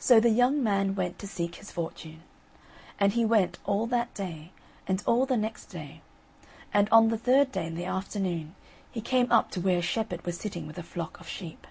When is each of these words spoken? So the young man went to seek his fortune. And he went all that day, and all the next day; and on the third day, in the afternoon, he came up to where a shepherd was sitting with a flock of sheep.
So 0.00 0.18
the 0.18 0.30
young 0.30 0.64
man 0.64 0.96
went 0.96 1.16
to 1.20 1.28
seek 1.28 1.54
his 1.54 1.70
fortune. 1.70 2.24
And 2.98 3.12
he 3.12 3.24
went 3.24 3.56
all 3.64 3.86
that 3.86 4.12
day, 4.12 4.50
and 4.88 5.00
all 5.06 5.26
the 5.26 5.36
next 5.36 5.66
day; 5.66 6.02
and 6.74 6.88
on 6.90 7.06
the 7.10 7.18
third 7.18 7.52
day, 7.52 7.68
in 7.68 7.76
the 7.76 7.84
afternoon, 7.84 8.56
he 8.90 9.00
came 9.00 9.30
up 9.30 9.52
to 9.52 9.60
where 9.60 9.78
a 9.78 9.82
shepherd 9.82 10.26
was 10.26 10.36
sitting 10.40 10.66
with 10.66 10.76
a 10.76 10.82
flock 10.82 11.20
of 11.20 11.28
sheep. 11.28 11.68